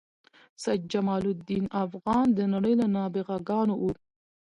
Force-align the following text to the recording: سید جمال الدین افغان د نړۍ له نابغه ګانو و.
سید 0.63 0.81
جمال 0.91 1.23
الدین 1.33 1.65
افغان 1.83 2.25
د 2.33 2.39
نړۍ 2.53 2.73
له 2.81 2.87
نابغه 2.95 3.37
ګانو 3.49 3.75
و. 3.81 3.85